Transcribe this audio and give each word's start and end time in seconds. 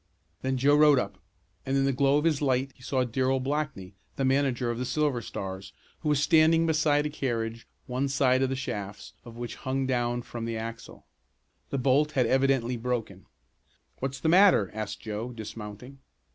Then 0.41 0.57
Joe 0.57 0.75
rode 0.75 0.97
up, 0.97 1.19
and 1.63 1.77
in 1.77 1.85
the 1.85 1.93
glow 1.93 2.17
of 2.17 2.23
his 2.25 2.41
light 2.41 2.71
he 2.73 2.81
saw 2.81 3.03
Darrell 3.03 3.39
Blackney, 3.39 3.93
the 4.15 4.25
manager 4.25 4.71
of 4.71 4.79
the 4.79 4.83
Silver 4.83 5.21
Stars, 5.21 5.73
who 5.99 6.09
was 6.09 6.19
standing 6.19 6.65
beside 6.65 7.05
a 7.05 7.09
carriage 7.11 7.67
one 7.85 8.07
side 8.07 8.41
of 8.41 8.49
the 8.49 8.55
shafts 8.55 9.13
of 9.23 9.37
which 9.37 9.57
hung 9.57 9.85
down 9.85 10.23
from 10.23 10.45
the 10.45 10.57
axle. 10.57 11.05
The 11.69 11.77
bolt 11.77 12.13
had 12.13 12.25
evidently 12.25 12.77
broken. 12.77 13.27
"What's 13.99 14.19
the 14.19 14.27
matter?" 14.27 14.71
asked 14.73 15.01
Joe, 15.01 15.33
dismounting. 15.33 15.99